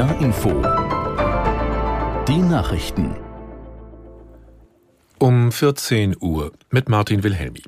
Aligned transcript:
NDR 0.00 0.20
Info. 0.22 0.62
Die 2.26 2.38
Nachrichten. 2.38 3.14
Um 5.18 5.52
14 5.52 6.16
Uhr 6.18 6.52
mit 6.70 6.88
Martin 6.88 7.22
Wilhelmi. 7.22 7.64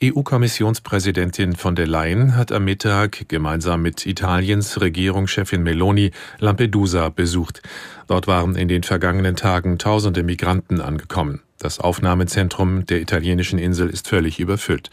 EU-Kommissionspräsidentin 0.00 1.56
von 1.56 1.74
der 1.74 1.88
Leyen 1.88 2.36
hat 2.36 2.52
am 2.52 2.64
Mittag 2.64 3.28
gemeinsam 3.28 3.82
mit 3.82 4.06
Italiens 4.06 4.80
Regierungschefin 4.80 5.64
Meloni 5.64 6.12
Lampedusa 6.38 7.08
besucht. 7.08 7.60
Dort 8.06 8.28
waren 8.28 8.54
in 8.54 8.68
den 8.68 8.84
vergangenen 8.84 9.34
Tagen 9.34 9.76
tausende 9.78 10.22
Migranten 10.22 10.80
angekommen. 10.80 11.42
Das 11.58 11.80
Aufnahmezentrum 11.80 12.86
der 12.86 13.00
italienischen 13.00 13.58
Insel 13.58 13.90
ist 13.90 14.06
völlig 14.06 14.38
überfüllt. 14.38 14.90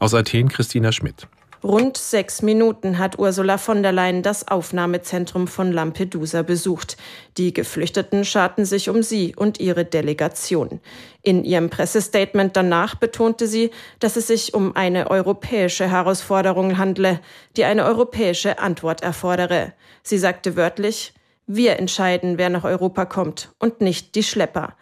Aus 0.00 0.14
Athen 0.14 0.48
Christina 0.48 0.90
Schmidt. 0.90 1.28
Rund 1.64 1.96
sechs 1.96 2.42
Minuten 2.42 2.98
hat 2.98 3.18
Ursula 3.18 3.56
von 3.56 3.82
der 3.82 3.90
Leyen 3.90 4.22
das 4.22 4.46
Aufnahmezentrum 4.46 5.48
von 5.48 5.72
Lampedusa 5.72 6.42
besucht. 6.42 6.98
Die 7.38 7.54
Geflüchteten 7.54 8.26
scharten 8.26 8.66
sich 8.66 8.90
um 8.90 9.02
sie 9.02 9.34
und 9.34 9.60
ihre 9.60 9.86
Delegation. 9.86 10.80
In 11.22 11.42
ihrem 11.42 11.70
Pressestatement 11.70 12.54
danach 12.54 12.96
betonte 12.96 13.46
sie, 13.46 13.70
dass 13.98 14.16
es 14.16 14.26
sich 14.26 14.52
um 14.52 14.76
eine 14.76 15.10
europäische 15.10 15.90
Herausforderung 15.90 16.76
handle, 16.76 17.18
die 17.56 17.64
eine 17.64 17.86
europäische 17.86 18.58
Antwort 18.58 19.02
erfordere. 19.02 19.72
Sie 20.02 20.18
sagte 20.18 20.56
wörtlich, 20.56 21.14
wir 21.46 21.78
entscheiden, 21.78 22.36
wer 22.36 22.50
nach 22.50 22.64
Europa 22.64 23.06
kommt 23.06 23.54
und 23.58 23.80
nicht 23.80 24.16
die 24.16 24.22
Schlepper. 24.22 24.76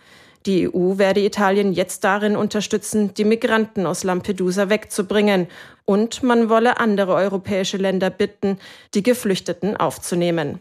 Die 0.46 0.68
EU 0.68 0.98
werde 0.98 1.20
Italien 1.20 1.72
jetzt 1.72 2.02
darin 2.04 2.36
unterstützen, 2.36 3.14
die 3.14 3.24
Migranten 3.24 3.86
aus 3.86 4.02
Lampedusa 4.02 4.68
wegzubringen. 4.68 5.46
Und 5.84 6.22
man 6.22 6.48
wolle 6.48 6.80
andere 6.80 7.14
europäische 7.14 7.76
Länder 7.76 8.10
bitten, 8.10 8.58
die 8.94 9.02
Geflüchteten 9.02 9.76
aufzunehmen. 9.76 10.58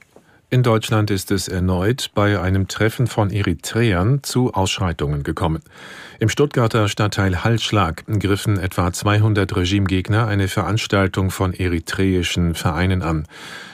In 0.53 0.63
Deutschland 0.63 1.09
ist 1.11 1.31
es 1.31 1.47
erneut 1.47 2.11
bei 2.13 2.37
einem 2.37 2.67
Treffen 2.67 3.07
von 3.07 3.29
Eritreern 3.29 4.21
zu 4.21 4.53
Ausschreitungen 4.53 5.23
gekommen. 5.23 5.61
Im 6.19 6.27
Stuttgarter 6.27 6.89
Stadtteil 6.89 7.45
Hallschlag 7.45 8.03
griffen 8.19 8.59
etwa 8.59 8.91
200 8.91 9.55
Regimegegner 9.55 10.27
eine 10.27 10.49
Veranstaltung 10.49 11.31
von 11.31 11.53
eritreischen 11.53 12.53
Vereinen 12.53 13.01
an. 13.01 13.27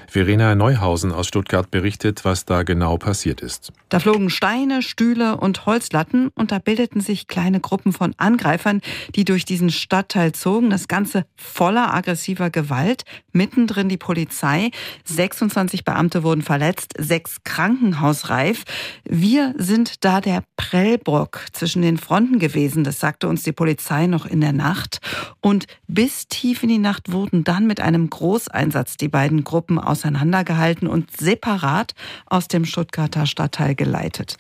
Verena 0.09 0.55
Neuhausen 0.55 1.11
aus 1.11 1.27
Stuttgart 1.27 1.69
berichtet, 1.69 2.23
was 2.23 2.45
da 2.45 2.63
genau 2.63 2.97
passiert 2.97 3.41
ist. 3.41 3.73
Da 3.89 3.99
flogen 3.99 4.29
Steine, 4.29 4.81
Stühle 4.81 5.37
und 5.37 5.65
Holzlatten 5.65 6.29
und 6.29 6.51
da 6.51 6.59
bildeten 6.59 7.01
sich 7.01 7.27
kleine 7.27 7.59
Gruppen 7.59 7.91
von 7.91 8.13
Angreifern, 8.17 8.81
die 9.15 9.25
durch 9.25 9.43
diesen 9.43 9.69
Stadtteil 9.69 10.31
zogen. 10.31 10.69
Das 10.69 10.87
Ganze 10.87 11.25
voller 11.35 11.93
aggressiver 11.93 12.49
Gewalt. 12.49 13.03
Mittendrin 13.33 13.89
die 13.89 13.97
Polizei. 13.97 14.71
26 15.05 15.83
Beamte 15.83 16.23
wurden 16.23 16.41
verletzt, 16.41 16.93
sechs 16.97 17.43
krankenhausreif. 17.43 18.63
Wir 19.03 19.53
sind 19.57 20.05
da 20.05 20.21
der 20.21 20.43
Prellbrock 20.55 21.45
zwischen 21.51 21.81
den 21.81 21.97
Fronten 21.97 22.39
gewesen. 22.39 22.83
Das 22.83 22.99
sagte 22.99 23.27
uns 23.27 23.43
die 23.43 23.51
Polizei 23.51 24.07
noch 24.07 24.25
in 24.25 24.41
der 24.41 24.53
Nacht. 24.53 24.99
Und 25.41 25.67
bis 25.87 26.27
tief 26.27 26.63
in 26.63 26.69
die 26.69 26.77
Nacht 26.77 27.11
wurden 27.11 27.43
dann 27.43 27.67
mit 27.67 27.81
einem 27.81 28.09
Großeinsatz 28.09 28.97
die 28.97 29.09
beiden 29.09 29.43
Gruppen 29.43 29.79
aus 29.79 29.96
auseinandergehalten 29.97 30.87
und 30.87 31.09
separat 31.17 31.95
aus 32.27 32.47
dem 32.47 32.65
Stuttgarter 32.65 33.25
Stadtteil 33.25 33.73
geleitet. 33.73 34.37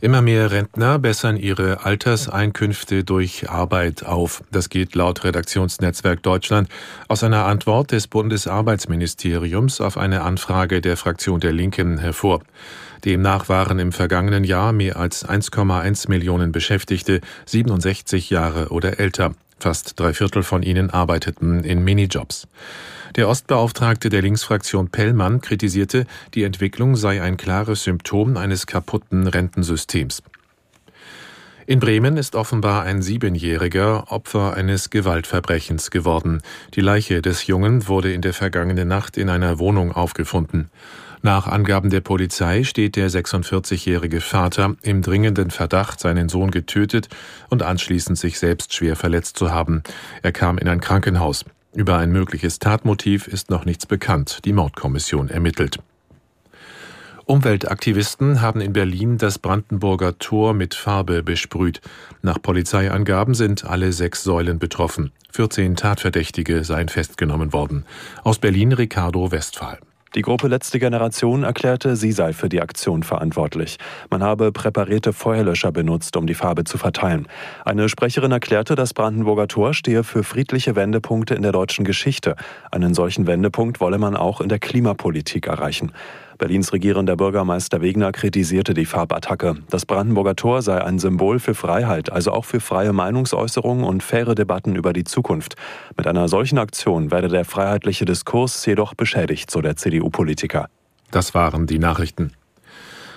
Immer 0.00 0.22
mehr 0.22 0.50
Rentner 0.50 0.98
bessern 0.98 1.36
ihre 1.36 1.84
Alterseinkünfte 1.84 3.04
durch 3.04 3.48
Arbeit 3.48 4.04
auf. 4.04 4.42
Das 4.52 4.68
geht 4.68 4.94
laut 4.94 5.24
Redaktionsnetzwerk 5.24 6.22
Deutschland 6.22 6.68
aus 7.08 7.24
einer 7.24 7.46
Antwort 7.46 7.90
des 7.90 8.06
Bundesarbeitsministeriums 8.06 9.80
auf 9.80 9.96
eine 9.96 10.22
Anfrage 10.22 10.80
der 10.80 10.96
Fraktion 10.96 11.40
der 11.40 11.52
Linken 11.52 11.98
hervor. 11.98 12.42
Demnach 13.04 13.48
waren 13.48 13.78
im 13.78 13.92
vergangenen 13.92 14.44
Jahr 14.44 14.72
mehr 14.72 14.96
als 14.96 15.26
1,1 15.26 16.08
Millionen 16.10 16.52
Beschäftigte 16.52 17.20
67 17.46 18.30
Jahre 18.30 18.68
oder 18.68 18.98
älter. 18.98 19.34
Fast 19.58 19.98
drei 19.98 20.12
Viertel 20.12 20.42
von 20.42 20.62
ihnen 20.62 20.90
arbeiteten 20.90 21.64
in 21.64 21.82
Minijobs. 21.82 22.46
Der 23.16 23.28
Ostbeauftragte 23.28 24.08
der 24.08 24.22
Linksfraktion 24.22 24.88
Pellmann 24.88 25.40
kritisierte, 25.40 26.04
die 26.34 26.42
Entwicklung 26.42 26.96
sei 26.96 27.22
ein 27.22 27.36
klares 27.36 27.84
Symptom 27.84 28.36
eines 28.36 28.66
kaputten 28.66 29.28
Rentensystems. 29.28 30.20
In 31.66 31.78
Bremen 31.78 32.16
ist 32.16 32.34
offenbar 32.34 32.82
ein 32.82 33.02
Siebenjähriger 33.02 34.10
Opfer 34.10 34.54
eines 34.54 34.90
Gewaltverbrechens 34.90 35.92
geworden. 35.92 36.42
Die 36.74 36.80
Leiche 36.80 37.22
des 37.22 37.46
Jungen 37.46 37.86
wurde 37.86 38.12
in 38.12 38.20
der 38.20 38.34
vergangenen 38.34 38.88
Nacht 38.88 39.16
in 39.16 39.30
einer 39.30 39.60
Wohnung 39.60 39.92
aufgefunden. 39.92 40.68
Nach 41.22 41.46
Angaben 41.46 41.90
der 41.90 42.00
Polizei 42.00 42.64
steht 42.64 42.96
der 42.96 43.08
46-jährige 43.08 44.20
Vater 44.20 44.74
im 44.82 45.02
dringenden 45.02 45.52
Verdacht, 45.52 46.00
seinen 46.00 46.28
Sohn 46.28 46.50
getötet 46.50 47.08
und 47.48 47.62
anschließend 47.62 48.18
sich 48.18 48.40
selbst 48.40 48.74
schwer 48.74 48.96
verletzt 48.96 49.38
zu 49.38 49.52
haben. 49.52 49.84
Er 50.22 50.32
kam 50.32 50.58
in 50.58 50.68
ein 50.68 50.80
Krankenhaus. 50.80 51.44
Über 51.74 51.98
ein 51.98 52.12
mögliches 52.12 52.60
Tatmotiv 52.60 53.26
ist 53.26 53.50
noch 53.50 53.64
nichts 53.64 53.84
bekannt. 53.84 54.44
Die 54.44 54.52
Mordkommission 54.52 55.28
ermittelt. 55.28 55.80
Umweltaktivisten 57.26 58.40
haben 58.40 58.60
in 58.60 58.72
Berlin 58.72 59.18
das 59.18 59.38
Brandenburger 59.40 60.18
Tor 60.18 60.54
mit 60.54 60.74
Farbe 60.74 61.22
besprüht. 61.22 61.80
Nach 62.22 62.40
Polizeiangaben 62.40 63.34
sind 63.34 63.64
alle 63.64 63.92
sechs 63.92 64.22
Säulen 64.22 64.58
betroffen. 64.60 65.10
14 65.32 65.74
Tatverdächtige 65.74 66.62
seien 66.62 66.88
festgenommen 66.88 67.52
worden. 67.52 67.86
Aus 68.22 68.38
Berlin 68.38 68.72
Ricardo 68.72 69.32
Westphal. 69.32 69.78
Die 70.14 70.22
Gruppe 70.22 70.46
Letzte 70.46 70.78
Generation 70.78 71.42
erklärte, 71.42 71.96
sie 71.96 72.12
sei 72.12 72.32
für 72.32 72.48
die 72.48 72.60
Aktion 72.60 73.02
verantwortlich. 73.02 73.78
Man 74.10 74.22
habe 74.22 74.52
präparierte 74.52 75.12
Feuerlöscher 75.12 75.72
benutzt, 75.72 76.16
um 76.16 76.28
die 76.28 76.34
Farbe 76.34 76.62
zu 76.62 76.78
verteilen. 76.78 77.26
Eine 77.64 77.88
Sprecherin 77.88 78.30
erklärte, 78.30 78.76
das 78.76 78.94
Brandenburger 78.94 79.48
Tor 79.48 79.74
stehe 79.74 80.04
für 80.04 80.22
friedliche 80.22 80.76
Wendepunkte 80.76 81.34
in 81.34 81.42
der 81.42 81.50
deutschen 81.50 81.84
Geschichte. 81.84 82.36
Einen 82.70 82.94
solchen 82.94 83.26
Wendepunkt 83.26 83.80
wolle 83.80 83.98
man 83.98 84.16
auch 84.16 84.40
in 84.40 84.48
der 84.48 84.60
Klimapolitik 84.60 85.48
erreichen. 85.48 85.90
Berlins 86.38 86.72
regierender 86.72 87.16
Bürgermeister 87.16 87.80
Wegner 87.80 88.12
kritisierte 88.12 88.74
die 88.74 88.86
Farbattacke. 88.86 89.56
Das 89.70 89.86
Brandenburger 89.86 90.36
Tor 90.36 90.62
sei 90.62 90.82
ein 90.82 90.98
Symbol 90.98 91.38
für 91.38 91.54
Freiheit, 91.54 92.10
also 92.10 92.32
auch 92.32 92.44
für 92.44 92.60
freie 92.60 92.92
Meinungsäußerung 92.92 93.84
und 93.84 94.02
faire 94.02 94.34
Debatten 94.34 94.76
über 94.76 94.92
die 94.92 95.04
Zukunft. 95.04 95.56
Mit 95.96 96.06
einer 96.06 96.28
solchen 96.28 96.58
Aktion 96.58 97.10
werde 97.10 97.28
der 97.28 97.44
freiheitliche 97.44 98.04
Diskurs 98.04 98.64
jedoch 98.66 98.94
beschädigt, 98.94 99.50
so 99.50 99.60
der 99.60 99.76
CDU-Politiker. 99.76 100.68
Das 101.10 101.34
waren 101.34 101.66
die 101.66 101.78
Nachrichten. 101.78 102.32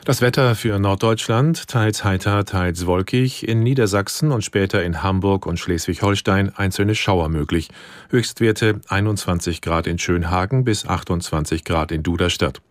Das 0.07 0.21
Wetter 0.21 0.55
für 0.55 0.79
Norddeutschland 0.79 1.67
teils 1.67 2.05
heiter, 2.05 2.45
teils 2.45 2.85
wolkig, 2.85 3.45
in 3.45 3.61
Niedersachsen 3.61 4.31
und 4.31 4.41
später 4.41 4.81
in 4.81 5.03
Hamburg 5.03 5.45
und 5.45 5.59
Schleswig-Holstein 5.59 6.53
einzelne 6.55 6.95
Schauer 6.95 7.27
möglich. 7.27 7.67
Höchstwerte 8.09 8.79
21 8.87 9.59
Grad 9.59 9.85
in 9.85 9.99
Schönhagen 9.99 10.63
bis 10.63 10.85
28 10.85 11.65
Grad 11.65 11.91
in 11.91 12.03
Duderstadt. 12.03 12.61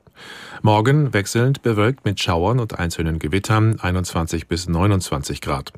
Morgen 0.63 1.13
wechselnd 1.13 1.63
bewölkt 1.63 2.05
mit 2.05 2.21
Schauern 2.21 2.61
und 2.61 2.79
einzelnen 2.79 3.19
Gewittern 3.19 3.79
21 3.81 4.49
bis 4.49 4.69
29 4.69 5.41
Grad. 5.41 5.73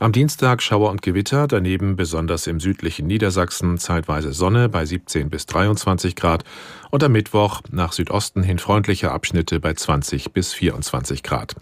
Am 0.00 0.12
Dienstag 0.12 0.60
Schauer 0.60 0.90
und 0.90 1.02
Gewitter, 1.02 1.46
daneben 1.46 1.96
besonders 1.96 2.46
im 2.46 2.58
südlichen 2.58 3.06
Niedersachsen 3.06 3.78
zeitweise 3.78 4.32
Sonne 4.32 4.68
bei 4.68 4.84
17 4.84 5.30
bis 5.30 5.46
23 5.46 6.16
Grad 6.16 6.44
und 6.90 7.04
am 7.04 7.12
Mittwoch 7.12 7.60
nach 7.70 7.92
Südosten 7.92 8.42
hin 8.42 8.58
freundliche 8.58 9.12
Abschnitte 9.12 9.60
bei 9.60 9.74
20 9.74 10.32
bis 10.32 10.52
24 10.52 11.22
Grad. 11.22 11.54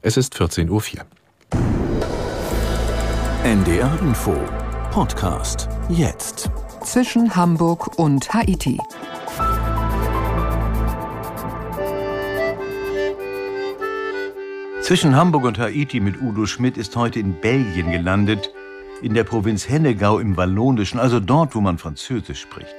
Es 0.00 0.16
ist 0.16 0.34
14.04 0.34 0.70
Uhr. 0.70 1.04
NDR 3.44 3.98
Info 4.00 4.34
Podcast 4.90 5.68
jetzt. 5.88 6.50
Zwischen 6.82 7.36
Hamburg 7.36 7.98
und 7.98 8.32
Haiti. 8.32 8.78
Zwischen 14.86 15.16
Hamburg 15.16 15.42
und 15.42 15.58
Haiti 15.58 15.98
mit 15.98 16.22
Udo 16.22 16.46
Schmidt 16.46 16.76
ist 16.76 16.94
heute 16.94 17.18
in 17.18 17.32
Belgien 17.40 17.90
gelandet, 17.90 18.52
in 19.02 19.14
der 19.14 19.24
Provinz 19.24 19.68
Hennegau 19.68 20.20
im 20.20 20.36
Wallonischen, 20.36 21.00
also 21.00 21.18
dort, 21.18 21.56
wo 21.56 21.60
man 21.60 21.76
Französisch 21.76 22.42
spricht. 22.42 22.72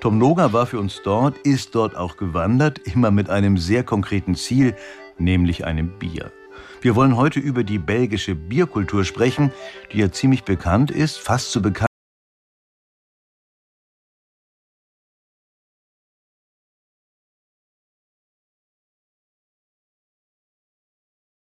Tom 0.00 0.16
Noga 0.16 0.54
war 0.54 0.64
für 0.64 0.80
uns 0.80 1.02
dort, 1.04 1.36
ist 1.44 1.74
dort 1.74 1.96
auch 1.96 2.16
gewandert, 2.16 2.78
immer 2.78 3.10
mit 3.10 3.28
einem 3.28 3.58
sehr 3.58 3.84
konkreten 3.84 4.36
Ziel, 4.36 4.74
nämlich 5.18 5.66
einem 5.66 5.98
Bier. 5.98 6.32
Wir 6.80 6.96
wollen 6.96 7.14
heute 7.14 7.40
über 7.40 7.62
die 7.62 7.78
belgische 7.78 8.34
Bierkultur 8.34 9.04
sprechen, 9.04 9.52
die 9.92 9.98
ja 9.98 10.10
ziemlich 10.10 10.44
bekannt 10.44 10.90
ist, 10.90 11.18
fast 11.18 11.52
so 11.52 11.60
bekannt 11.60 11.90